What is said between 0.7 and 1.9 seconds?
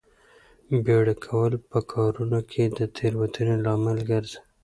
بیړه کول په